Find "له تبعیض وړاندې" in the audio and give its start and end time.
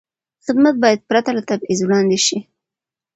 1.37-2.17